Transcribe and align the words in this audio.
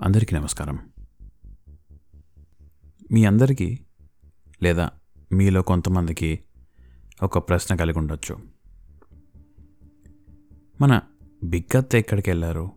అందరికీ 0.00 0.36
నమస్కారం. 0.36 0.78
మీ 3.12 3.24
అందరికీ 3.24 3.78
లేదా 4.62 4.90
మీలో 5.32 5.62
కొంతమందికి 5.62 6.40
ఒక 7.22 7.38
ప్రశ్న 7.38 7.76
కలిగి 7.76 7.98
ఉండొచ్చు. 7.98 8.36
మన 10.80 11.00
బిగ్గత్ 11.44 11.94
ఎక్కడికి 11.94 12.30
వెళ్ళారు? 12.30 12.70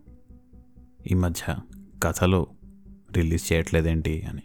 ఈ 1.11 1.13
మధ్య 1.13 1.55
కథలు 2.03 2.47
రిలీజ్ 3.13 3.53
చేయట్లేదేంటి 3.53 4.21
అని. 4.21 4.41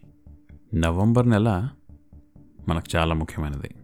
నవంబర్ 0.74 1.30
నెల 1.30 1.68
మనకు 2.68 2.96
చాలా 2.96 3.14
ముఖ్యమైనది. 3.14 3.74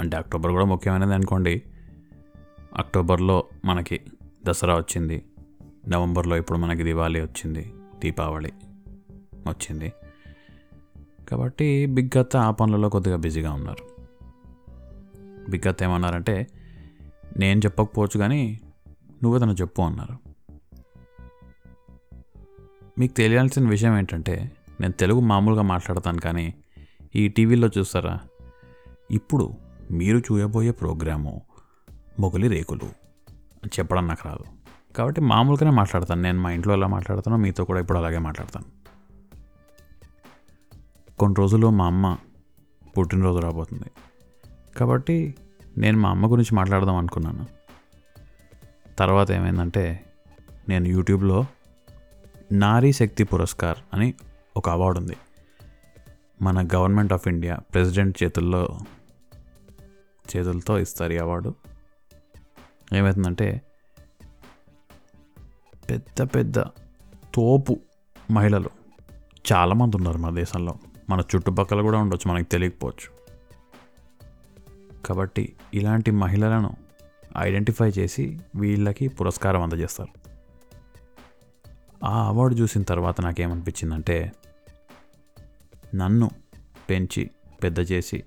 అంటే 0.00 0.16
అక్టోబర్ 0.16 0.52
కూడా 0.52 0.64
ముఖ్యమైనది 0.64 1.14
అనుకోండి. 1.14 1.62
అక్టోబర్లో 2.76 3.44
మనకి 3.64 4.00
దసరా 4.46 4.76
వచ్చింది. 4.76 5.24
నవంబర్లో 5.88 6.36
ఇప్పుడు 6.36 6.58
మనకి 6.58 6.82
దివాళీ 6.82 7.20
వచ్చింది. 7.20 7.72
దీపావళి 7.98 8.52
వచ్చింది. 9.48 9.92
కాబట్టి 11.28 11.86
బిగ్గత్త 11.86 12.36
ఆ 12.36 12.50
పనులలో 12.50 12.88
కొద్దిగా 12.88 13.16
బిజీగా 13.16 13.52
ఉన్నారు. 13.52 13.90
బిగ్గత్త 15.50 15.82
ఏమన్నారంటే 15.82 16.46
నేను 17.38 17.58
చెప్పకపోవచ్చు 17.58 18.18
కానీ 18.18 18.60
నువ్వు 19.22 19.38
తన 19.38 19.50
చెప్పు 19.50 19.82
అన్నారు. 19.82 20.30
మీకు 22.98 23.12
తెలియాల్సిన 23.12 23.68
విషయం 23.68 23.98
ఏంటంటే 23.98 24.52
నేను 24.80 24.92
తెలుగు 24.92 25.20
మామూలుగా 25.20 25.62
మాట్లాడతాను 25.62 26.20
కానీ 26.20 26.54
ఈ 27.16 27.28
టీవీలో 27.28 27.70
చూస్తారా? 27.78 28.20
ఇప్పుడు 29.10 29.52
మీరు 29.90 30.18
చూయబోయే 30.18 30.70
ప్రోగ్రాము 30.70 31.42
మొగలి 32.20 32.48
రేకులు. 32.48 32.84
చెప్పడం 33.66 34.06
నాకు 34.06 34.28
రాదు. 34.28 34.44
కాబట్టి 34.96 35.20
మామూలుగానే 35.20 35.76
మాట్లాడతాను. 35.76 36.22
నేను 36.22 36.40
మా 36.40 36.50
ఇంట్లో 36.50 36.74
ఎలా 36.74 36.86
మాట్లాడతానో 36.86 37.36
మీతో 37.36 37.64
కూడా 37.64 37.80
ఇప్పుడు 37.80 37.98
అలాగే 37.98 38.18
మాట్లాడతాను. 38.18 38.80
కొన్ని 41.18 41.34
రోజుల్లో 41.38 41.70
మా 41.70 41.86
అమ్మ 41.86 42.16
పుట్టినరోజు 42.98 43.38
రాబోతుంది. 43.38 43.84
కాబట్టి 44.76 45.34
నేను 45.78 45.98
మా 45.98 46.10
అమ్మ 46.10 46.30
గురించి 46.30 46.54
మాట్లాడదాం 46.54 46.96
అనుకున్నాను. 46.96 47.46
తర్వాత 48.98 49.30
ఏమైందంటే 49.30 50.04
నేను 50.68 50.88
యూట్యూబ్లో 50.88 51.46
నారీ 52.52 52.92
శక్తి 52.92 53.24
పురస్కార్ 53.24 53.78
అని 53.94 54.14
ఒక 54.56 54.68
అవార్డు 54.68 55.00
ఉంది. 55.00 55.16
మన 56.42 56.68
గవర్నమెంట్ 56.74 57.12
ఆఫ్ 57.12 57.28
ఇండియా 57.28 57.56
ప్రెసిడెంట్ 57.56 58.22
చేతుల్లో 58.22 58.78
చేతులతో 60.36 60.78
ఇస్తారు 60.78 61.12
ఈ 61.12 61.18
అవార్డు. 61.18 61.54
ఏమవుతుందంటే 62.94 63.62
పెద్ద 65.90 66.22
పెద్ద 66.22 66.60
తోపు 67.34 67.80
మహిళలు 68.30 68.70
చాలామంది 69.52 69.96
ఉన్నారు 69.96 70.18
మన 70.18 70.34
దేశంలో. 70.34 70.74
మన 71.10 71.20
చుట్టుపక్కల 71.20 71.82
కూడా 71.82 71.98
ఉండొచ్చు 71.98 72.30
మనకి 72.30 72.48
తెలియకపోవచ్చు. 72.48 73.20
కాబట్టి 75.06 75.56
ఇలాంటి 75.74 76.10
మహిళలను 76.10 76.76
ఐడెంటిఫై 77.38 77.88
చేసి 77.88 78.38
వీళ్ళకి 78.56 79.08
పురస్కారం 79.08 79.62
అందజేస్తారు. 79.62 80.20
ఆ 82.04 82.28
అవార్డు 82.28 82.56
చూసిన 82.56 82.82
తర్వాత 82.82 83.20
నాకేమనిపించిందంటే 83.20 84.32
నన్ను 85.94 86.30
పెంచి 86.90 87.30
పెద్ద 87.62 87.78
చేసి 87.78 88.22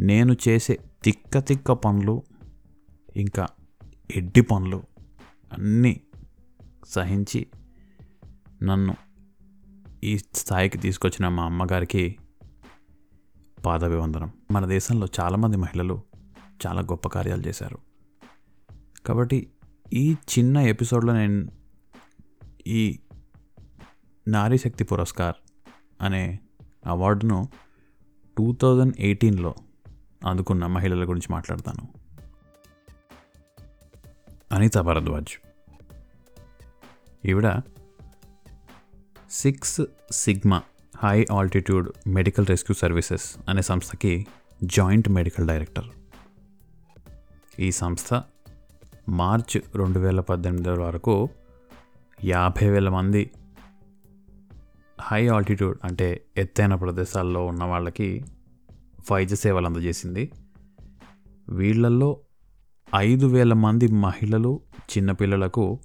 నేను 0.00 0.36
చేసే 0.48 0.78
తిక్క 1.04 1.38
తిక్క 1.38 1.72
పనులు 1.72 2.22
ఇంకా 3.16 3.46
ఎడ్డి 4.16 4.40
పనులు 4.40 4.82
అన్నీ 5.52 6.00
సహించి 6.88 7.46
నన్ను 8.62 8.94
ఈ 10.04 10.18
స్థాయికి 10.18 10.78
తీసుకొచ్చిన 10.78 11.28
మా 11.28 11.44
అమ్మగారికి 11.44 12.16
పాదాభివందనం. 13.66 14.32
మన 14.50 14.66
దేశంలో 14.66 15.06
చాలామంది 15.20 15.56
మహిళలు 15.56 16.02
చాలా 16.66 16.80
గొప్ప 16.80 17.08
కార్యాలు 17.08 17.42
చేశారు. 17.42 17.78
కాబట్టి 19.06 19.50
ఈ 19.92 20.12
చిన్న 20.12 20.56
ఎపిసోడ్లో 20.56 21.12
నేను 21.12 21.48
ఈ 22.66 22.98
నారీ 24.28 24.58
శక్తి 24.58 24.84
పురస్కార్ 24.84 25.34
అనే 26.00 26.38
అవార్డును 26.86 27.48
టూ 28.38 28.54
థౌజండ్ 28.62 28.94
ఎయిటీన్లో 28.98 29.54
అందుకున్న 30.26 30.66
మహిళల 30.66 31.08
గురించి 31.08 31.26
మాట్లాడతాను. 31.30 31.99
అనిత 34.60 34.78
భరద్వాజ్ 34.78 35.32
ఈవిడ 37.24 37.60
Six 39.30 39.80
Sigma 40.12 40.62
high 40.96 41.26
altitude 41.32 41.92
medical 42.06 42.46
rescue 42.46 42.74
services 42.74 43.36
అనే 43.48 43.62
సంస్థకి 43.62 44.26
జాయింట్ 44.64 45.08
మెడికల్ 45.08 45.48
డైరెక్టర్ 45.48 45.84
ఈ 47.58 47.70
సంస్థ 47.70 48.22
మార్చ్ 49.08 49.76
రెండు 49.76 49.98
వేల 49.98 50.20
పద్దెనిమిది 50.20 50.70
వరకు 50.70 51.28
యాభై 52.24 52.68
వేల 52.68 52.88
మంది 52.88 53.30
హై 55.00 55.28
ఆల్టిట్యూడ్ 55.28 55.78
అంటే 55.84 56.24
ఎత్తైన 56.36 56.74
ప్రదేశాల్లో 56.74 57.46
ఉన్న 57.46 57.64
వాళ్ళకి 57.64 58.24
వైద్య 59.12 59.36
సేవలు 59.36 59.66
అందజేసింది. 59.66 60.32
వీళ్ళల్లో 61.48 62.16
ఐదు 62.96 63.26
వేల 63.26 63.52
మంది 63.52 63.88
మహిళలు 63.88 64.60
చిన్నపిల్లలకు 64.76 65.80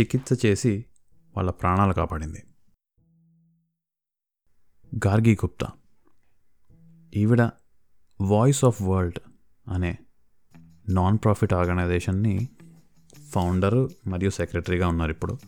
చికిత్స 0.00 0.46
చేసి 0.46 0.84
వాళ్ళ 1.36 1.50
ప్రాణాలు 1.50 1.92
కాపాడింది. 1.92 2.42
గార్గి 5.06 5.34
గుప్తా. 5.34 5.68
ఈవిడ 7.16 7.42
వాయిస్ 8.20 8.64
ఆఫ్ 8.64 8.82
వరల్డ్ 8.82 9.18
అనే 9.68 9.98
నాన్ 10.88 11.18
ప్రాఫిట్ 11.18 11.54
ఆర్గనైజేషన్ని 11.54 12.48
ఫౌండర్ 13.32 14.08
మరియు 14.08 14.30
సెక్రటరీగా 14.30 14.88
ఉన్నారు 14.88 15.10
ఇప్పుడు. 15.10 15.38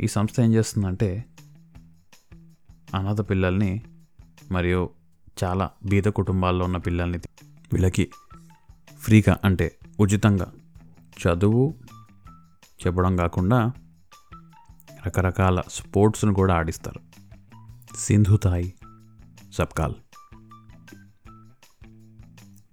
ఈ 0.00 0.06
సంస్థ 0.06 0.40
ఏం 0.40 0.54
చేస్తుందంటే 0.54 1.24
అనాథ 2.94 3.30
పిల్లల్ని 3.30 3.82
మరియు 4.50 4.90
చాలా 5.44 5.70
బీద 5.84 6.04
కుటుంబాల్లో 6.04 6.64
ఉన్న 6.64 6.76
పిల్లల్ని 6.76 7.18
వీళ్ళకి 7.72 8.10
ఫ్రీగా 9.06 9.38
అంటే 9.44 9.78
ఉచితంగా 10.00 10.52
చదువు 11.04 11.74
చెప్పడం 12.86 13.16
కాకుండా 13.16 13.72
రకరకాల 15.06 15.62
స్పోర్ట్స్ను 15.68 16.34
కూడా 16.34 16.54
ఆడిస్తారు. 16.54 17.00
సింధుతాయి 17.96 18.74
సబ్కాల్. 19.52 19.94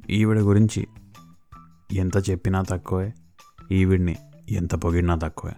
ఈవిడ 0.09 0.39
గురించి 0.39 0.87
ఎంత 1.93 2.29
చెప్పినా 2.29 2.61
తక్కువే 2.61 3.13
ఈవిడ్ని 3.71 4.15
ఎంత 4.49 4.75
పొగిడినా 4.75 5.15
తక్కువే. 5.15 5.53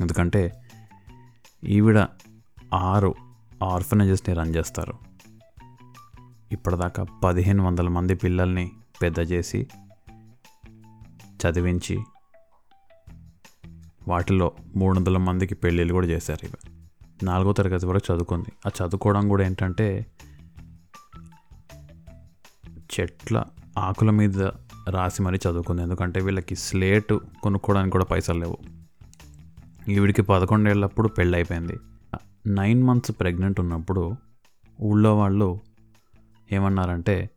ఎందుకంటే 0.00 0.64
ఈవిడ 1.64 2.06
ఆరు 2.74 3.14
ఆర్ఫనేజెస్ని 3.64 4.34
రన్ 4.34 4.56
చేస్తారు. 4.56 4.94
ఇప్పటిదాకా 6.52 7.06
పదిహేను 7.24 7.64
వందల 7.64 7.88
మంది 7.88 8.14
పిల్లల్ని 8.14 8.72
పెద్ద 9.02 9.18
చేసి 9.18 9.66
చదివించి 11.14 11.98
వాటిలో 14.08 14.52
మూడు 14.76 14.98
వందల 14.98 15.18
మందికి 15.18 15.54
పెళ్ళిళ్ళు 15.54 15.94
కూడా 15.94 16.06
చేశారు 16.06 16.46
ఇవి 16.46 16.70
నాలుగో 17.22 17.52
తరగతి 17.52 17.86
వరకు 17.86 18.12
చదువుకుంది. 18.12 18.52
ఆ 18.66 18.70
చదువుకోవడం 18.82 19.28
కూడా 19.28 19.44
ఏంటంటే 19.44 20.06
చెట్ల 22.68 23.44
ఆకుల 23.78 24.10
మీద 24.10 24.42
రాసి 24.90 25.22
మరీ 25.22 25.38
చదువుకుంది. 25.48 25.82
ఎందుకంటే 25.82 26.20
వీళ్ళకి 26.20 26.56
స్లేటు 26.56 27.20
కొనుక్కోవడానికి 27.42 27.92
కూడా 27.92 28.04
పైసలు 28.04 28.38
లేవు. 28.38 28.58
ఈవిడికి 29.88 30.22
పదకొండేళ్ళప్పుడు 30.22 31.08
పెళ్ళి 31.08 31.36
అయిపోయింది. 31.36 31.76
నైన్ 32.46 32.82
మంత్స్ 32.84 33.12
ప్రెగ్నెంట్ 33.20 33.60
ఉన్నప్పుడు 33.60 34.16
ఊళ్ళో 34.82 35.18
వాళ్ళు 35.18 35.60
ఏమన్నారంటే 36.52 37.30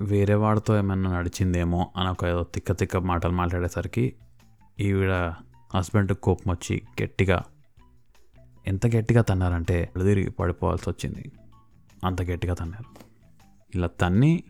వేరే 0.00 0.34
వాడితో 0.34 0.78
ఏమైనా 0.78 1.18
నడిచిందేమో 1.18 1.92
అని 1.96 2.08
ఒక 2.08 2.24
ఏదో 2.24 2.42
తిక్క 2.42 2.72
తిక్క 2.72 2.96
మాటలు 2.96 3.32
మాట్లాడేసరికి 3.32 4.14
ఈవిడ 4.80 5.10
హస్బెండ్ 5.74 6.12
కోపం 6.12 6.52
వచ్చి 6.52 6.82
గట్టిగా 7.02 7.42
ఎంత 8.66 8.86
గట్టిగా 8.86 9.22
తన్నారంటే 9.22 9.92
తిరిగి 10.02 10.30
పడిపోవాల్సి 10.30 10.90
వచ్చింది. 10.90 11.32
అంత 12.04 12.22
గట్టిగా 12.22 12.54
తన్నారు. 12.54 12.84
ఇలా 13.74 13.86
తన్ని 13.86 14.44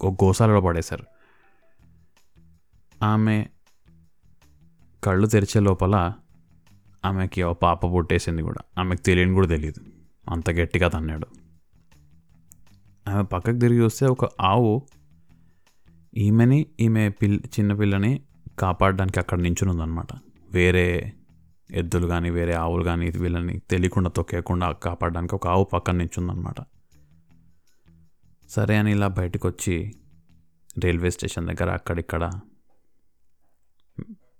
ఒక 0.00 0.24
గోసాలలో 0.24 0.60
పడేశారు. 0.60 1.04
ఆమె 3.04 3.46
కళ్ళు 5.04 5.26
తెరిచే 5.26 5.60
లోపల 5.60 6.12
ఆమెకి 7.04 7.42
ఓ 7.42 7.52
పాప 7.52 7.86
పుట్టేసింది 7.86 8.42
కూడా. 8.42 8.82
ఆమెకు 8.82 9.00
తెలియని 9.00 9.34
కూడా 9.34 9.46
తెలియదు 9.46 9.80
అంత 10.30 10.50
గట్టిగా 10.50 10.88
తన్నాడు. 10.88 11.26
ఆమె 13.10 13.22
పక్కకు 13.22 13.58
తిరిగి 13.58 13.80
వస్తే 13.80 14.06
ఒక 14.06 14.24
ఆవు 14.40 14.72
ఈమెని 16.16 16.66
ఈమె 16.80 17.08
పిల్ 17.08 17.40
చిన్నపిల్లని 17.46 18.20
కాపాడడానికి 18.58 19.18
అక్కడ 19.20 19.38
నించుని 19.38 19.70
ఉందన్నమాట 19.70 20.06
వేరే 20.50 21.12
ఎద్దులు 21.70 22.06
కానీ 22.06 22.30
వేరే 22.30 22.52
ఆవులు 22.54 22.84
కానీ 22.84 23.10
వీళ్ళని 23.10 23.58
తెలియకుండా 23.70 24.10
తొక్కేయకుండా 24.10 24.72
కాపాడడానికి 24.72 25.34
ఒక 25.34 25.46
ఆవు 25.46 25.64
పక్కన 25.64 25.96
నించుందనమాట 25.96 26.60
సరే 28.48 28.76
అని 28.76 28.92
ఇలా 28.92 29.08
బయటకు 29.08 29.48
వచ్చి 29.48 29.94
రైల్వే 30.84 31.10
స్టేషన్ 31.10 31.46
దగ్గర 31.46 31.70
అక్కడిక్కడ 31.70 32.30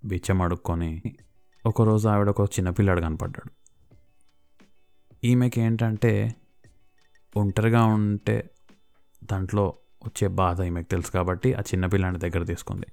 బిచ్చం 0.04 0.42
అడుక్కొని 0.42 1.02
ఒకరోజు 1.66 2.08
ఆవిడ 2.08 2.28
ఒక 2.28 2.40
చిన్నపిల్లాడు 2.44 3.00
కనపడ్డాడు. 3.00 3.50
ఈమెకి 5.24 5.60
ఏంటంటే 5.60 6.12
ఒంటరిగా 7.36 7.84
ఉంటే 7.84 8.50
దాంట్లో 9.24 9.74
వచ్చే 10.04 10.28
బాధ 10.28 10.60
ఈమెకు 10.60 10.88
తెలుసు 10.88 11.10
కాబట్టి 11.10 11.54
ఆ 11.54 11.60
చిన్నపిల్లాడి 11.60 12.18
దగ్గర 12.18 12.42
తీసుకుంది. 12.42 12.86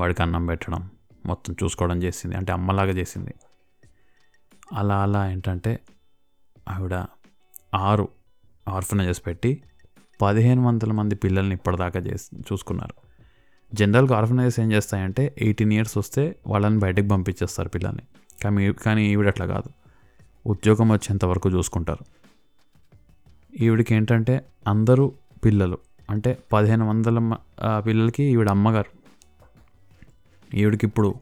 వాడికి 0.00 0.22
అన్నం 0.22 0.46
పెట్టడం 0.46 0.90
మొత్తం 1.26 1.56
చూసుకోవడం 1.64 2.02
చేసింది. 2.02 2.36
అంటే 2.36 2.52
అమ్మలాగా 2.52 2.90
చేసింది. 2.90 3.34
అలా 4.72 5.02
అలా 5.02 5.30
ఏంటంటే 5.30 5.80
ఆవిడ 6.68 6.94
ఆరు 7.74 8.08
ఆర్ఫనైజెస్ 8.68 9.26
పెట్టి 9.26 9.62
పదిహేను 10.22 10.62
వందల 10.62 10.92
మంది 10.92 11.14
పిల్లల్ని 11.14 11.54
ఇప్పటిదాకా 11.54 12.00
చేసి 12.00 12.36
చూసుకున్నారు. 12.40 12.94
జనరల్గా 13.74 14.16
ఆర్ఫనైజెస్ 14.16 14.60
ఏం 14.60 14.72
చేస్తాయంటే 14.72 15.34
ఎయిటీన్ 15.38 15.72
ఇయర్స్ 15.72 15.98
వస్తే 15.98 16.36
వాళ్ళని 16.46 16.78
బయటకు 16.78 17.08
పంపించేస్తారు 17.08 17.68
పిల్లల్ని. 17.68 18.02
కానీ 18.44 18.72
కానీ 18.72 19.06
ఈవిడ 19.06 19.26
అట్లా 19.26 19.46
కాదు. 19.46 19.70
ఉద్యోగం 20.46 20.88
వచ్చేంత 20.88 21.24
వరకు 21.24 21.50
చూసుకుంటారు. 21.50 22.04
ఈవిడికి 23.60 23.94
ఏంటంటే 23.94 24.46
అందరూ 24.68 25.12
పిల్లలు. 25.44 25.78
అంటే 26.10 26.38
పదిహేను 26.52 26.88
వందల 26.88 27.36
పిల్లలకి 27.86 28.22
ఈవిడ 28.22 28.48
అమ్మగారు. 28.48 28.98
ఈవిడికి 30.56 30.86
ఇప్పుడు 30.86 31.14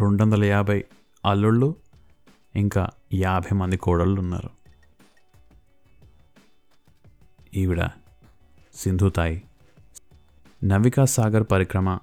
రెండు 0.00 0.22
వందల 0.22 0.44
యాభై 0.44 0.84
అల్లుళ్ళు 1.24 1.74
ఇంకా 2.56 2.88
యాభై 3.12 3.56
మంది 3.56 3.76
కోడళ్ళు 3.76 4.20
ఉన్నారు. 4.20 4.50
ఈవిడ 7.54 7.82
సింధుతాయి 8.74 9.42
నవికా 10.64 11.04
సాగర్ 11.04 11.46
పరిక్రమ 11.52 11.98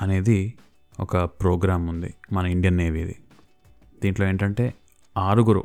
అనేది 0.00 0.54
ఒక 1.00 1.16
ప్రోగ్రాం 1.16 1.86
ఉంది 1.86 2.14
మన 2.32 2.46
ఇండియన్ 2.46 2.76
నేవీది. 2.76 3.16
దీంట్లో 4.02 4.26
ఏంటంటే 4.26 4.74
ఆరుగురు 5.18 5.64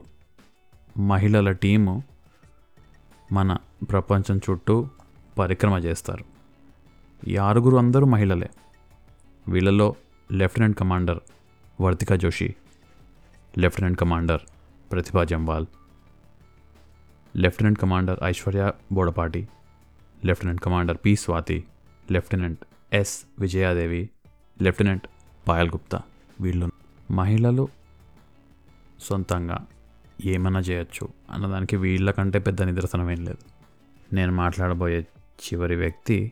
మహిళల 0.98 1.52
టీము 1.52 2.04
మన 3.32 3.58
ప్రపంచం 3.86 4.38
చుట్టూ 4.38 4.88
పరిక్రమ 5.38 5.78
చేస్తారు. 5.78 6.26
ఈ 7.28 7.38
ఆరుగురు 7.38 7.78
అందరూ 7.78 8.06
మహిళలే. 8.06 8.50
వీళ్ళలో 9.48 9.96
lieutenant 10.32 10.78
commander 10.78 11.20
Vartika 11.82 12.16
Joshi 12.16 12.56
lieutenant 13.58 14.00
commander 14.00 14.42
Pratibha 14.92 15.24
Jamwal 15.24 15.66
lieutenant 17.36 17.80
commander 17.80 18.20
Aishwarya 18.24 18.72
Bodapati 18.92 19.48
lieutenant 20.26 20.62
commander 20.62 20.98
P 21.06 21.16
Swathi 21.16 21.64
lieutenant 22.12 22.60
S 22.94 23.26
Vijayadevi 23.40 24.10
lieutenant 24.62 25.08
Payal 25.48 25.70
Gupta. 25.70 26.02
వీళ్ళు 26.42 26.72
మహిళలు 27.12 27.68
సొంతంగా 29.00 29.66
ఏమైనా 30.26 30.60
చేయొచ్చు 30.60 31.10
అన్నదానికి 31.32 31.76
వీళ్ళకంటే 31.76 32.40
పెద్ద 32.40 32.62
నిదర్శనం 32.62 33.12
ఏం 33.12 33.26
లేదు. 33.26 33.59
నేను 34.14 34.32
మాట్లాడబోయే 34.32 35.08
చివరి 35.40 35.76
వ్యక్తి 35.76 36.32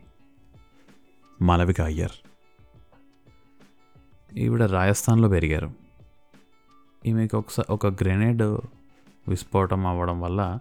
మాలవిక 1.41 1.81
అయ్యర్ 1.81 2.11
ఈవిడ 4.37 4.63
రాజస్థాన్లో 4.63 5.29
పెరిగారు. 5.29 5.73
ఈమెకి 7.05 7.35
ఒకసారి 7.35 7.73
ఒక 7.73 7.87
గ్రెనేడ్ 7.87 8.41
విస్ఫోటం 9.27 9.87
అవ్వడం 9.87 10.21
వల్ల 10.21 10.59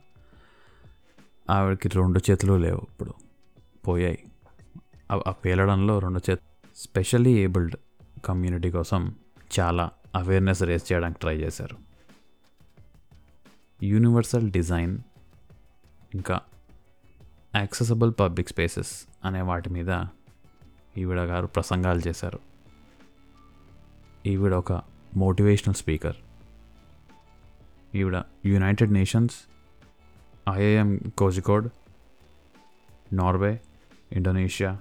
ఆవిడకి 1.50 1.88
రెండు 1.88 2.20
చేతులు 2.30 2.52
లేవు 2.52 2.80
ఇప్పుడు. 2.82 3.14
పోయాయి. 3.88 4.24
ఆ- 5.12 5.22
ఆ 5.28 5.30
పేలడంలో 5.30 5.98
రెండు 5.98 6.20
చేతు 6.30 6.42
స్పెషల్లీ 6.76 7.30
ఏబుల్డ్ 7.30 7.76
కమ్యూనిటీ 8.24 8.70
కోసం 8.70 9.14
చాలా 9.60 9.90
అవేర్నెస్ 10.14 10.62
రేస్ 10.62 10.92
చేయడానికి 10.92 11.20
ట్రై 11.20 11.36
చేశారు. 11.36 11.76
యూనివర్సల్ 13.82 14.50
డిజైన్ 14.50 14.98
ఇంకా 16.14 16.40
యాక్సెసబుల్ 17.56 18.12
పబ్లిక్ 18.20 18.48
స్పేసెస్ 18.48 19.06
అనే 19.24 19.40
వాటి 19.40 19.70
మీద 19.70 20.04
ఈవిడ 20.96 21.20
గారు 21.20 21.46
ప్రసంగాలు 21.46 22.00
చేశారు. 22.08 22.38
ఈవిడ 24.26 24.54
ఒక 24.54 24.82
మోటివేషనల్ 25.16 25.74
స్పీకర్ 25.74 26.16
ఈవిడ 27.94 28.22
United 28.46 28.92
Nations 28.92 29.34
IIM 30.50 31.00
Kozhikode 31.18 31.68
Norway 33.12 33.60
Indonesia 34.12 34.78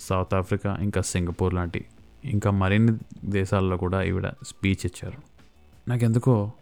South 0.00 0.34
Africa 0.34 0.76
ఇంకా 0.76 1.00
సింగపూర్ 1.00 1.54
లాంటి 1.54 1.84
ఇంకా 2.24 2.50
మరిన్ని 2.50 2.98
దేశాల్లో 3.24 3.76
కూడా 3.76 4.02
ఈవిడ 4.02 4.26
స్పీచ్ 4.28 4.86
ఇచ్చారు. 4.86 5.22
నాకెందుకో 5.88 6.52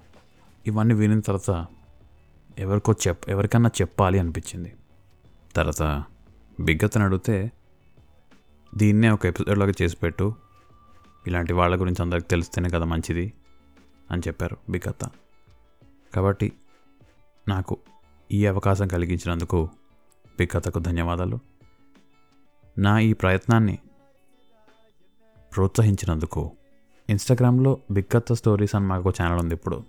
ఇవన్నీ 0.67 0.95
వినిన 0.95 1.21
తర్వాత 1.21 1.67
ఎవరికో 2.59 2.95
చెప్ 3.09 3.31
ఎవరికన్నా 3.31 3.71
చెప్పాలి 3.81 4.19
అనిపించింది. 4.19 4.73
తర్వాత 5.56 6.05
బిగ్గతను 6.61 7.05
అడిగితే 7.05 7.52
దీన్నే 8.75 9.11
ఒక 9.11 9.26
ఎపిసోడ్లాగా 9.26 9.73
చేసి 9.82 9.97
పెట్టు. 9.97 10.35
ఇలాంటి 11.26 11.52
వాళ్ళ 11.52 11.81
గురించి 11.81 12.02
అందరికి 12.02 12.29
తెలిస్తేనే 12.29 12.69
కదా 12.69 12.85
మంచిది 12.85 13.32
అని 14.11 14.23
చెప్పారు 14.26 14.56
బిగ్గత్త. 14.70 15.11
కాబట్టి 16.14 16.52
నాకు 17.49 17.79
ఈ 18.32 18.47
అవకాశం 18.47 18.88
కలిగించినందుకు 18.88 19.69
బిగ్గతకు 20.38 20.79
ధన్యవాదాలు. 20.79 21.38
నా 22.79 22.99
ఈ 22.99 23.12
ప్రయత్నాన్ని 23.12 23.79
ప్రోత్సహించినందుకు 25.56 26.53
ఇన్స్టాగ్రామ్లో 27.11 27.79
బిగ్గత్త 27.91 28.32
స్టోరీస్ 28.32 28.75
అని 28.75 28.87
మాకు 28.87 29.08
ఒక 29.08 29.14
ఛానల్ 29.23 29.41
ఉంది 29.41 29.55
ఇప్పుడు. 29.55 29.85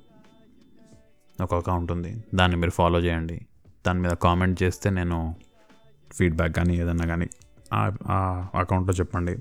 ఒక 1.41 1.55
అకౌంట్ 1.55 1.91
ఉంది. 1.91 2.23
దాన్ని 2.35 2.57
మీరు 2.57 2.71
ఫాలో 2.71 2.99
చేయండి. 2.99 3.45
దాని 3.87 3.99
మీద 3.99 4.11
కామెంట్ 4.11 4.63
చేస్తే 4.63 4.89
నేను 4.89 5.35
ఫీడ్బ్యాక్ 6.13 6.55
కానీ 6.55 6.77
ఏదన్నా 6.77 7.05
కానీ 7.05 7.27
ఆ 7.73 8.47
అకౌంట్లో 8.55 8.93
చెప్పండి. 8.93 9.37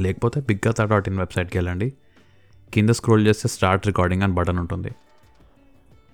లేకపోతే 0.00 0.40
బిగ్గత 0.40 0.82
డాట్ 0.82 1.08
ఇన్ 1.08 1.18
వెబ్సైట్కి 1.18 1.58
వెళ్ళండి. 1.58 1.92
కింద 2.74 2.90
స్క్రోల్ 2.90 3.26
చేస్తే 3.26 3.48
స్టార్ట్ 3.48 3.86
రికార్డింగ్ 3.86 4.22
అని 4.22 4.32
బటన్ 4.32 4.58
ఉంటుంది. 4.58 4.90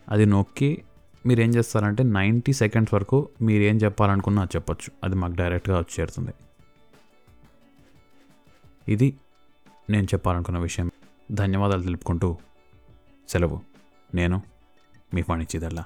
అది 0.09 0.27
నొక్కి 0.27 0.85
మీరు 1.27 1.41
ఏం 1.41 1.51
చేస్తారంటే 1.51 2.03
నైంటీ 2.03 2.53
సెకండ్స్ 2.53 2.95
వరకు 2.95 3.29
మీరు 3.43 3.63
ఏం 3.63 3.77
చెప్పాలనుకున్నా 3.77 4.43
అది 4.43 4.57
చెప్పొచ్చు. 4.57 4.93
అది 5.05 5.15
మాకు 5.15 5.35
డైరెక్ట్గా 5.35 5.79
వచ్చి 5.79 6.01
చేరుతుంది. 6.01 6.33
ఇది 8.89 9.17
నేను 9.91 10.05
చెప్పాలనుకున్న 10.05 10.59
విషయం. 10.59 10.91
ధన్యవాదాలు 11.33 11.83
తెలుపుకుంటూ 11.83 12.37
సెలవు. 13.29 13.61
నేను 14.15 14.43
మీ 15.15 15.23
ఫణిచ్చిదల్లా 15.23 15.85